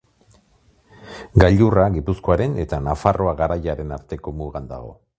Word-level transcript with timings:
Gailurra 1.43 1.85
Gipuzkoaren 1.97 2.57
eta 2.65 2.83
Nafarroa 2.89 3.37
Garaiaren 3.43 3.97
arteko 4.01 4.39
mugan 4.43 4.77
dago. 4.77 4.95